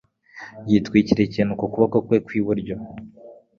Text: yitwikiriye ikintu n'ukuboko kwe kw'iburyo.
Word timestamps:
yitwikiriye 0.69 1.25
ikintu 1.27 1.51
n'ukuboko 1.53 1.95
kwe 2.05 2.17
kw'iburyo. 2.25 2.75